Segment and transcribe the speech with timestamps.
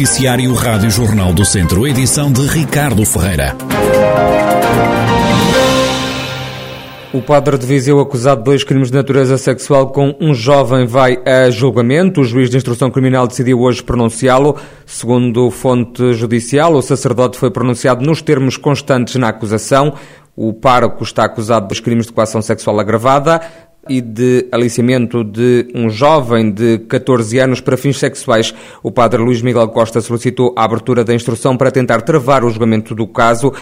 [0.00, 3.54] Noticiário Rádio Jornal do Centro, edição de Ricardo Ferreira.
[7.12, 11.18] O padre de Viseu, acusado de dois crimes de natureza sexual com um jovem, vai
[11.26, 12.22] a julgamento.
[12.22, 14.56] O juiz de instrução criminal decidiu hoje pronunciá-lo.
[14.86, 19.92] Segundo fonte judicial, o sacerdote foi pronunciado nos termos constantes na acusação.
[20.34, 23.42] O pároco está acusado dos crimes de coação sexual agravada
[23.90, 28.54] e de aliciamento de um jovem de 14 anos para fins sexuais.
[28.84, 32.94] O padre Luís Miguel Costa solicitou a abertura da instrução para tentar travar o julgamento
[32.94, 33.52] do caso.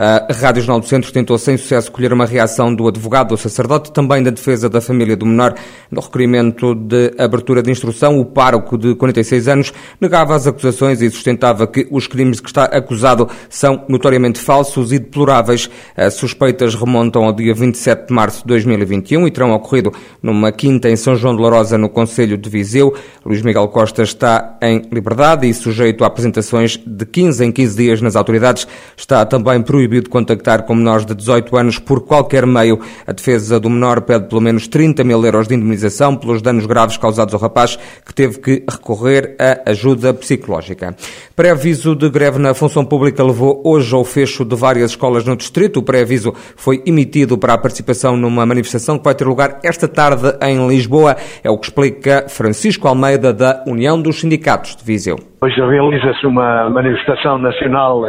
[0.00, 3.90] A Rádio Jornal do Centro tentou sem sucesso colher uma reação do advogado do sacerdote,
[3.90, 5.56] também da defesa da família do menor.
[5.90, 11.10] No requerimento de abertura de instrução, o pároco de 46 anos negava as acusações e
[11.10, 15.68] sustentava que os crimes que está acusado são notoriamente falsos e deploráveis.
[15.96, 19.92] As suspeitas remontam ao dia 27 de março de 2021 e terão ocorrido
[20.22, 22.94] numa quinta em São João de Lourosa, no Conselho de Viseu.
[23.26, 28.00] Luís Miguel Costa está em liberdade e sujeito a apresentações de 15 em 15 dias
[28.00, 28.64] nas autoridades.
[28.96, 32.78] Está também proibido proibido contactar com menores de 18 anos por qualquer meio.
[33.06, 36.98] A defesa do menor pede pelo menos 30 mil euros de indemnização pelos danos graves
[36.98, 40.94] causados ao rapaz, que teve que recorrer a ajuda psicológica.
[41.34, 45.78] Pré-aviso de greve na função pública levou hoje ao fecho de várias escolas no distrito.
[45.78, 50.36] O pré-aviso foi emitido para a participação numa manifestação que vai ter lugar esta tarde
[50.42, 51.16] em Lisboa.
[51.42, 55.16] É o que explica Francisco Almeida, da União dos Sindicatos de Viseu.
[55.40, 58.04] Hoje realiza-se uma manifestação nacional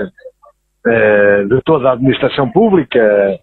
[0.86, 3.38] de toda a administração pública,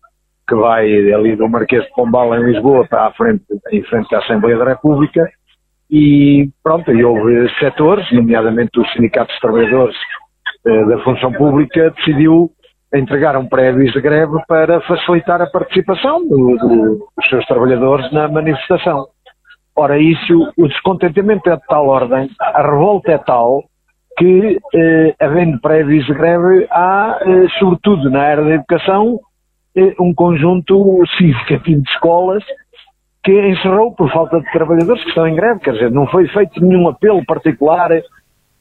[0.48, 4.18] que vai ali do Marquês de Pombal em Lisboa para a frente, em frente à
[4.18, 5.28] Assembleia da República,
[5.90, 9.96] e pronto, e houve setores, nomeadamente os sindicatos de trabalhadores
[10.66, 12.50] eh, da função pública, decidiu
[12.94, 18.28] entregar um pré-aviso de greve para facilitar a participação do, do, dos seus trabalhadores na
[18.28, 19.06] manifestação.
[19.76, 23.62] Ora, isso, o descontentamento é de tal ordem, a revolta é tal,
[24.16, 29.20] que, eh, havendo prévios de greve, há, eh, sobretudo na área da educação,
[29.76, 32.42] eh, um conjunto significativo de escolas
[33.22, 35.60] que encerrou por falta de trabalhadores que estão em greve.
[35.60, 37.90] Quer dizer, não foi feito nenhum apelo particular,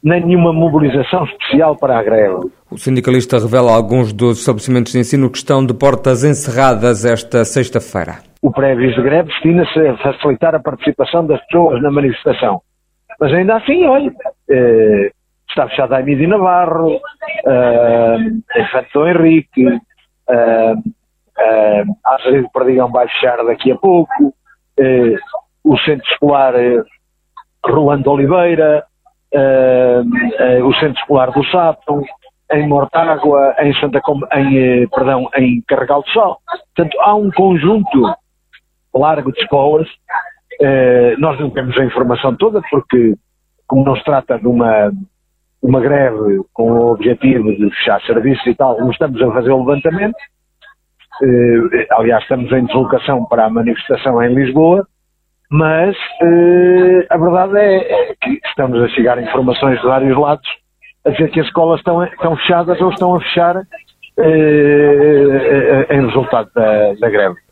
[0.03, 2.49] nem nenhuma mobilização especial para a greve.
[2.69, 8.17] O sindicalista revela alguns dos estabelecimentos de ensino que estão de portas encerradas esta sexta-feira.
[8.41, 12.61] O prévio de greve destina-se a facilitar a participação das pessoas na manifestação.
[13.19, 14.11] Mas ainda assim, olha,
[14.49, 15.11] eh,
[15.49, 23.07] está fechada a Emílio Navarro, uh, Infante Dom Henrique, uh, uh, a Azevedo Perdigão vai
[23.07, 25.17] fechar daqui a pouco, uh,
[25.63, 26.53] o Centro Escolar
[27.65, 28.85] Rolando Oliveira,
[30.63, 32.03] o Centro Escolar do Sato,
[32.51, 36.37] em Mortágua, em Santa Com em, perdão, em Carregal do Sol.
[36.75, 38.15] Portanto, há um conjunto
[38.93, 39.87] largo de escolas.
[41.17, 43.15] nós não temos a informação toda porque,
[43.65, 44.91] como não se trata de uma
[45.65, 49.65] uma greve com o objetivo de fechar serviços e tal, não estamos a fazer o
[49.65, 50.15] levantamento.
[51.23, 54.85] Eh, aliás, estamos em deslocação para a manifestação em Lisboa,
[55.49, 60.47] mas eh, a verdade é, é, que estamos a chegar informações de vários lados
[61.05, 63.55] a dizer que as escolas estão, estão fechadas ou estão a fechar
[64.19, 67.44] eh, em resultado da, da greve.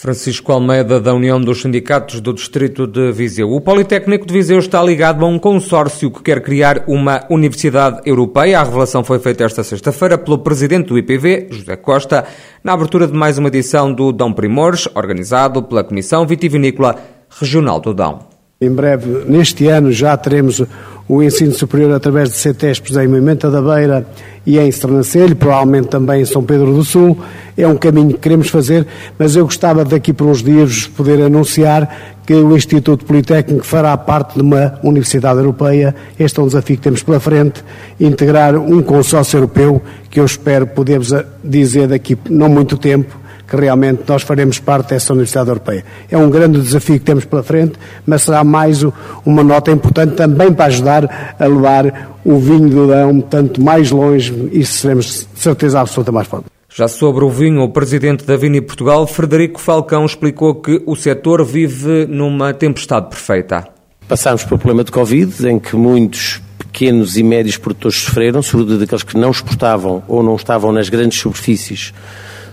[0.00, 3.50] Francisco Almeida, da União dos Sindicatos do Distrito de Viseu.
[3.50, 8.60] O Politécnico de Viseu está ligado a um consórcio que quer criar uma universidade europeia.
[8.60, 12.24] A revelação foi feita esta sexta-feira pelo presidente do IPV, José Costa,
[12.64, 16.96] na abertura de mais uma edição do Dão Primores, organizado pela Comissão Vitivinícola
[17.38, 18.20] Regional do Dão.
[18.58, 20.62] Em breve, neste ano, já teremos
[21.10, 24.06] o ensino superior através de CETESPs em Moimenta da Beira
[24.46, 27.18] e em Estrancelho, provavelmente também em São Pedro do Sul.
[27.58, 28.86] É um caminho que queremos fazer,
[29.18, 34.36] mas eu gostava daqui por uns dias poder anunciar que o Instituto Politécnico fará parte
[34.36, 35.96] de uma Universidade Europeia.
[36.16, 37.64] Este é um desafio que temos pela frente,
[37.98, 43.19] integrar um consórcio europeu que eu espero podermos dizer daqui não muito tempo
[43.50, 45.84] que realmente nós faremos parte dessa Universidade Europeia.
[46.08, 47.72] É um grande desafio que temos pela frente,
[48.06, 48.84] mas será mais
[49.26, 54.48] uma nota importante também para ajudar a levar o vinho do Dão tanto mais longe
[54.52, 56.46] e seremos certeza absoluta mais forte.
[56.72, 61.44] Já sobre o vinho, o presidente da Vini Portugal, Frederico Falcão, explicou que o setor
[61.44, 63.66] vive numa tempestade perfeita.
[64.06, 69.02] Passámos pelo problema de Covid, em que muitos pequenos e médios produtores sofreram, sobretudo daqueles
[69.02, 71.92] que não exportavam ou não estavam nas grandes superfícies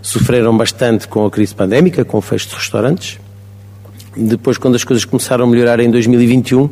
[0.08, 3.20] sofreram bastante com a crise pandémica, com o fecho de restaurantes.
[4.16, 6.70] Depois, quando as coisas começaram a melhorar em 2021,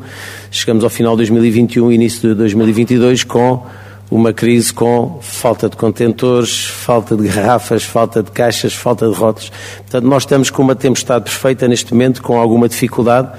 [0.49, 3.61] chegamos ao final de 2021 e início de 2022 com
[4.09, 9.51] uma crise com falta de contentores, falta de garrafas, falta de caixas, falta de rótulos.
[9.79, 13.31] Portanto, nós estamos com uma tempestade perfeita neste momento, com alguma dificuldade,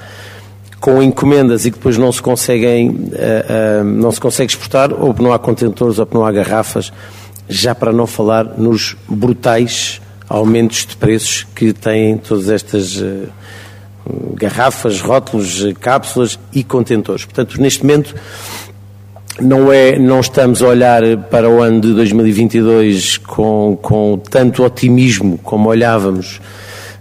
[0.79, 5.15] com encomendas e que depois não se conseguem, uh, uh, não se consegue exportar, ou
[5.19, 6.93] não há contentores, ou não há garrafas,
[7.49, 13.27] já para não falar nos brutais aumentos de preços que têm todas estas uh,
[14.33, 17.25] garrafas, rótulos, cápsulas e contentores.
[17.25, 18.15] Portanto, neste momento
[19.39, 25.37] não, é, não estamos a olhar para o ano de 2022 com, com tanto otimismo
[25.39, 26.41] como olhávamos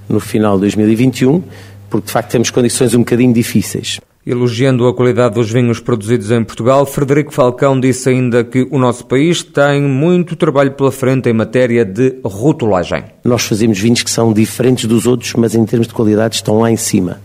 [0.08, 1.42] no final de 2021,
[1.90, 4.00] porque de facto temos condições um bocadinho difíceis.
[4.26, 9.06] Elogiando a qualidade dos vinhos produzidos em Portugal, Frederico Falcão disse ainda que o nosso
[9.06, 13.04] país tem muito trabalho pela frente em matéria de rotulagem.
[13.22, 16.68] Nós fazemos vinhos que são diferentes dos outros, mas em termos de qualidade estão lá
[16.72, 17.20] em cima.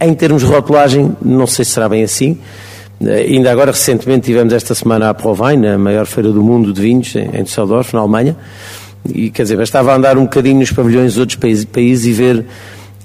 [0.00, 2.36] Em termos de rotulagem, não sei se será bem assim.
[3.00, 6.80] Eh, ainda agora, recentemente, tivemos esta semana a Provine, a maior feira do mundo de
[6.80, 8.36] vinhos, em Düsseldorf, na Alemanha.
[9.08, 12.44] E, quer dizer, bastava andar um bocadinho nos pavilhões de outros países e ver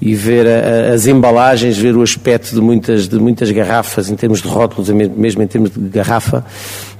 [0.00, 4.40] e ver a, as embalagens, ver o aspecto de muitas, de muitas garrafas, em termos
[4.40, 6.44] de rótulos, mesmo em termos de garrafa,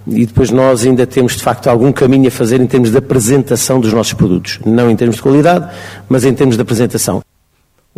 [0.06, 3.80] e depois nós ainda temos de facto algum caminho a fazer em termos de apresentação
[3.80, 4.58] dos nossos produtos.
[4.64, 5.68] Não em termos de qualidade,
[6.08, 7.22] mas em termos de apresentação.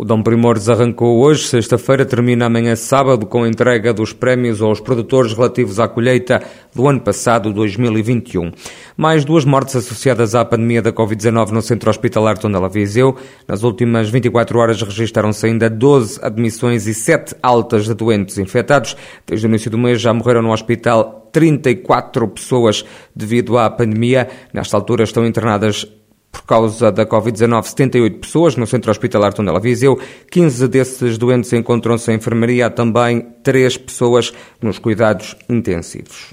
[0.01, 4.79] O Dom Primores arrancou hoje, sexta-feira, termina amanhã sábado com a entrega dos prémios aos
[4.79, 6.41] produtores relativos à colheita
[6.73, 8.51] do ano passado, 2021.
[8.97, 13.15] Mais duas mortes associadas à pandemia da Covid-19 no centro hospitalar Tondela Viseu.
[13.47, 18.97] Nas últimas 24 horas registaram-se ainda 12 admissões e 7 altas de doentes infectados.
[19.27, 22.83] Desde o início do mês já morreram no hospital 34 pessoas
[23.15, 24.27] devido à pandemia.
[24.51, 25.85] Nesta altura estão internadas
[26.31, 29.99] por causa da Covid-19, 78 pessoas no Centro Hospitalar Tondela Viseu.
[30.29, 34.31] 15 desses doentes encontram-se em enfermaria, também 3 pessoas
[34.61, 36.31] nos cuidados intensivos.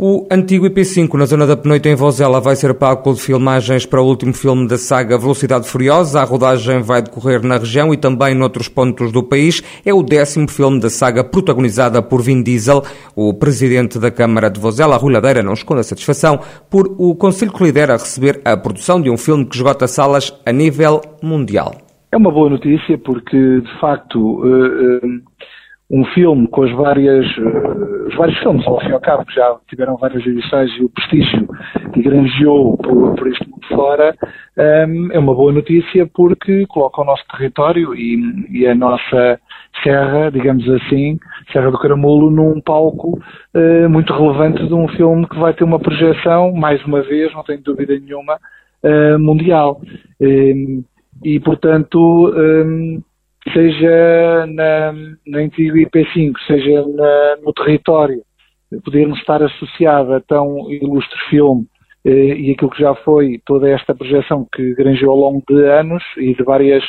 [0.00, 4.00] O antigo IP5 na zona da Penoita em Vozela vai ser palco de filmagens para
[4.00, 6.20] o último filme da saga Velocidade Furiosa.
[6.20, 9.60] A rodagem vai decorrer na região e também noutros pontos do país.
[9.84, 12.84] É o décimo filme da saga protagonizada por Vin Diesel.
[13.16, 16.38] O presidente da Câmara de Vozela, Rui Ladeira, não esconde a satisfação
[16.70, 20.52] por o Conselho que lidera receber a produção de um filme que esgota salas a
[20.52, 21.74] nível mundial.
[22.12, 25.27] É uma boa notícia porque, de facto, uh, uh
[25.90, 29.34] um filme com as várias, uh, os vários filmes, ao fim e ao cabo, que
[29.34, 31.48] já tiveram várias edições e o prestígio
[31.94, 34.14] que granjeou por, por este mundo fora,
[34.56, 38.18] um, ehm, é uma boa notícia porque coloca o nosso território e,
[38.50, 39.40] e, a nossa
[39.82, 41.18] serra, digamos assim,
[41.52, 43.18] Serra do Caramulo, num palco
[43.54, 47.44] uh, muito relevante de um filme que vai ter uma projeção, mais uma vez, não
[47.44, 48.38] tenho dúvida nenhuma,
[48.82, 49.80] uh, mundial.
[50.20, 50.84] Um, ehm,
[51.24, 53.02] e, portanto, um, ehm,
[53.52, 54.92] seja na,
[55.26, 58.22] na antigo IP5, seja na, no território,
[58.84, 61.66] podermos estar associado a tão ilustre filme
[62.04, 66.02] eh, e aquilo que já foi toda esta projeção que granjou ao longo de anos
[66.16, 66.84] e de várias,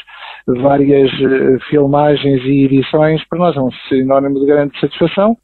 [0.47, 5.37] várias eh, filmagens e edições, para nós é um sinónimo de grande satisfação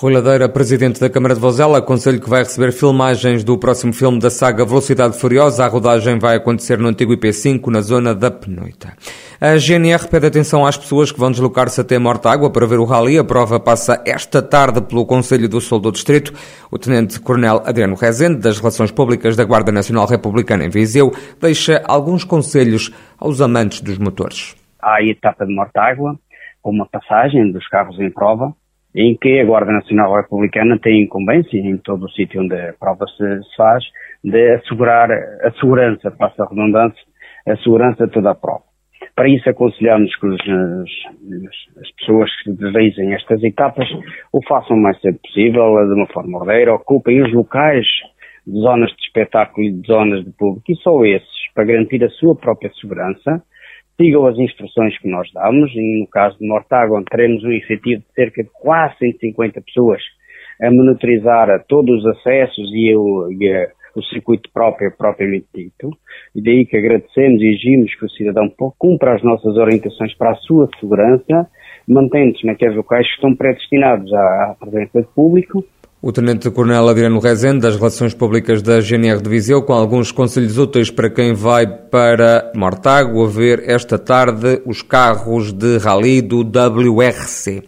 [0.00, 4.20] Rui Ladeira, presidente da Câmara de Vozela, aconselho que vai receber filmagens do próximo filme
[4.20, 5.64] da saga Velocidade Furiosa.
[5.64, 8.92] A rodagem vai acontecer no antigo IP5, na zona da Penoita.
[9.40, 13.18] A GNR pede atenção às pessoas que vão deslocar-se até Mortágua para ver o rally.
[13.18, 16.32] A prova passa esta tarde pelo Conselho do Sul do Distrito.
[16.70, 21.10] O Tenente-Coronel Adriano Rezende, das Relações Públicas da Guarda Nacional Republicana em Viseu,
[21.40, 24.54] deixa alguns conselhos aos amantes dos motores.
[24.80, 26.16] Há a etapa de Mortágua,
[26.62, 28.54] com uma passagem dos carros em prova,
[28.94, 33.06] em que a Guarda Nacional Republicana tem incumbência, em todo o sítio onde a prova
[33.06, 33.84] se, faz,
[34.24, 37.02] de assegurar a segurança, passa a redundância,
[37.46, 38.68] a segurança de toda a prova.
[39.14, 43.88] Para isso aconselhamos que os, as, as, pessoas que realizem estas etapas
[44.32, 47.86] o façam o mais cedo possível, de uma forma ordeira, ocupem os locais
[48.46, 52.08] de zonas de espetáculo e de zonas de público, e só esses, para garantir a
[52.10, 53.42] sua própria segurança,
[54.00, 58.14] sigam as instruções que nós damos, e no caso de Mortágua, teremos um efetivo de
[58.14, 60.00] cerca de quase 150 pessoas
[60.62, 65.90] a monitorizar todos os acessos e, o, e a, o circuito próprio, propriamente dito,
[66.34, 70.36] e daí que agradecemos e exigimos que o cidadão cumpra as nossas orientações para a
[70.36, 71.48] sua segurança,
[71.86, 75.64] mantendo-se naqueles locais que estão predestinados à, à presença de público,
[76.00, 80.90] o Tenente-Coronel Adriano Rezende, das Relações Públicas da GNR de Viseu, com alguns conselhos úteis
[80.90, 87.64] para quem vai para Mortágua ver esta tarde os carros de rally do WRC.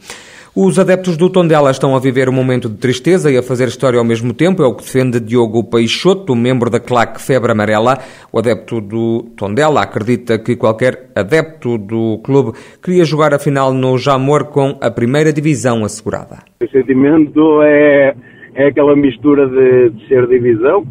[0.54, 4.00] Os adeptos do Tondela estão a viver um momento de tristeza e a fazer história
[4.00, 7.99] ao mesmo tempo, é o que defende Diogo Peixoto, membro da claque Febre Amarela.
[8.33, 13.97] O adepto do Tondela acredita que qualquer adepto do clube queria jogar a final no
[13.97, 16.38] Jamor com a primeira divisão assegurada.
[16.61, 18.16] O sentimento é,
[18.57, 20.85] é aquela mistura de, de ser divisão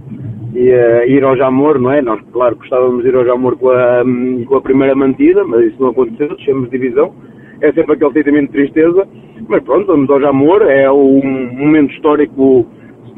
[0.55, 2.01] e uh, ir ao Jamor, não é?
[2.01, 4.03] Nós, claro, gostávamos de ir ao Jamor com a,
[4.47, 7.13] com a primeira mantida, mas isso não aconteceu, descemos divisão
[7.61, 9.07] é sempre aquele sentimento de tristeza.
[9.47, 11.21] Mas pronto, vamos ao Jamor, é um
[11.53, 12.67] momento histórico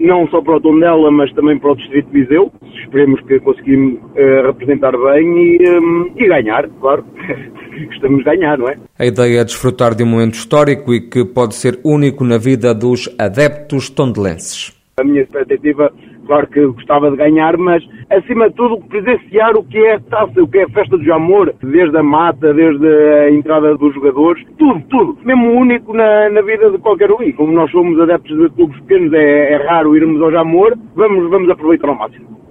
[0.02, 2.52] não só para o Tondela, mas também para o Distrito de Viseu.
[2.84, 7.06] Esperemos que conseguimos uh, representar bem e, um, e ganhar, claro.
[7.86, 8.78] Gostamos de ganhar, não é?
[8.98, 12.74] A ideia é desfrutar de um momento histórico e que pode ser único na vida
[12.74, 14.74] dos adeptos tondelenses.
[15.00, 15.92] A minha expectativa
[16.26, 20.42] Claro que gostava de ganhar, mas acima de tudo presenciar o que é a taça,
[20.42, 24.46] o que é a festa do amor, desde a mata, desde a entrada dos jogadores,
[24.58, 25.18] tudo, tudo.
[25.26, 27.22] Mesmo único na, na vida de qualquer um.
[27.24, 31.30] E como nós somos adeptos de clubes pequenos, é, é raro irmos ao Jamor, vamos,
[31.30, 32.42] vamos aproveitar ao máximo.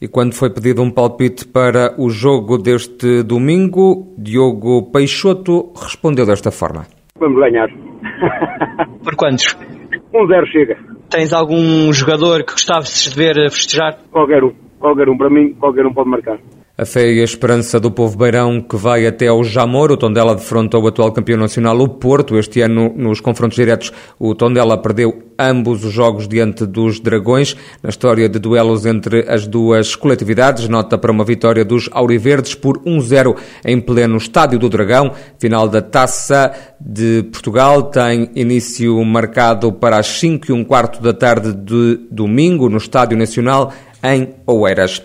[0.00, 6.50] E quando foi pedido um palpite para o jogo deste domingo, Diogo Peixoto respondeu desta
[6.50, 6.84] forma.
[7.18, 7.68] Vamos ganhar.
[9.02, 9.56] Por quantos?
[10.14, 10.95] Um zero chega.
[11.10, 13.98] Tens algum jogador que gostavas de ver festejar?
[14.10, 14.52] Qualquer um.
[14.78, 15.16] Qualquer um.
[15.16, 16.38] Para mim, qualquer um pode marcar.
[16.78, 19.90] A fé e a esperança do povo beirão que vai até ao Jamor.
[19.90, 22.36] O Tondela defronta o atual campeão nacional, o Porto.
[22.36, 27.56] Este ano, nos confrontos diretos, o Tondela perdeu ambos os jogos diante dos Dragões.
[27.82, 32.78] Na história de duelos entre as duas coletividades, nota para uma vitória dos Auriverdes por
[32.80, 35.12] 1-0 em pleno Estádio do Dragão.
[35.38, 41.14] Final da Taça de Portugal tem início marcado para as 5 e um quarto da
[41.14, 43.72] tarde de domingo no Estádio Nacional
[44.04, 45.00] em Oeiras.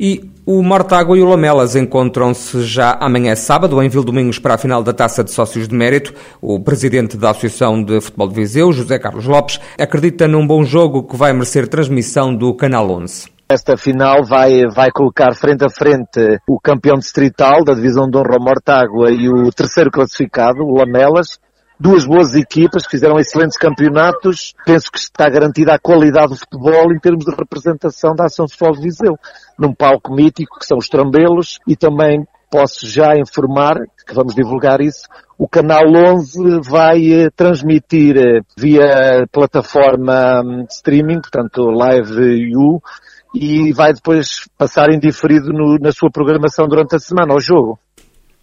[0.00, 4.80] E o Mortágua e o Lamelas encontram-se já amanhã sábado em Vildomingos para a final
[4.80, 6.14] da Taça de Sócios de Mérito.
[6.40, 11.02] O presidente da Associação de Futebol de Viseu, José Carlos Lopes, acredita num bom jogo
[11.02, 13.28] que vai merecer transmissão do Canal 11.
[13.48, 18.38] Esta final vai, vai colocar frente a frente o campeão distrital da divisão de honra
[18.38, 21.40] Mortágua e o terceiro classificado, o Lamelas,
[21.80, 24.54] duas boas equipas que fizeram excelentes campeonatos.
[24.66, 28.76] Penso que está garantida a qualidade do futebol em termos de representação da Ação Futebol
[28.76, 29.18] de Viseu,
[29.58, 34.80] num palco mítico que são os Trambelos e também posso já informar que vamos divulgar
[34.80, 35.02] isso.
[35.38, 42.80] O canal 11 vai eh, transmitir eh, via plataforma hum, streaming, portanto Live U,
[43.34, 47.78] e vai depois passar indiferido na sua programação durante a semana ao jogo.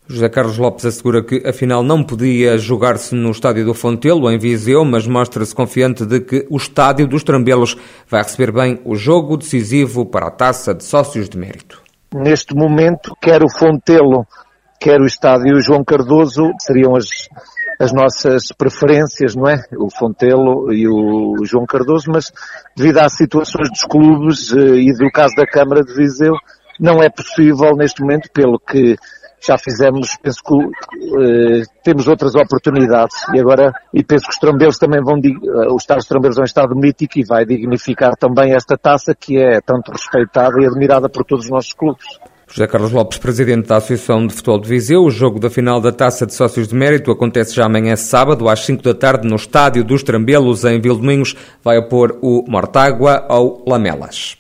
[0.08, 4.86] José Carlos Lopes assegura que afinal não podia jogar-se no estádio do Fontelo, em Viseu,
[4.86, 7.76] mas mostra-se confiante de que o estádio dos Trambelos
[8.08, 11.82] vai receber bem o jogo decisivo para a taça de sócios de mérito.
[12.14, 14.28] Neste momento, quer o Fontelo,
[14.80, 17.08] quer o estádio João Cardoso seriam as,
[17.80, 19.60] as nossas preferências, não é?
[19.76, 22.32] O Fontelo e o João Cardoso, mas
[22.78, 26.36] devido às situações dos clubes eh, e do caso da Câmara de Viseu,
[26.80, 28.96] não é possível neste momento, pelo que
[29.42, 34.78] já fizemos, penso que uh, temos outras oportunidades e agora, e penso que os trambeiros
[34.78, 38.54] também vão, uh, o Estado dos Trambeiros é um Estado mítico e vai dignificar também
[38.54, 42.06] esta taça que é tanto respeitada e admirada por todos os nossos clubes.
[42.48, 45.04] José Carlos Lopes, presidente da Associação de Futebol de Viseu.
[45.04, 48.64] O jogo da final da Taça de Sócios de Mérito acontece já amanhã sábado, às
[48.66, 51.36] 5 da tarde, no Estádio dos Trambelos, em Vildomingos.
[51.64, 54.38] Vai opor o Mortágua ao Lamelas.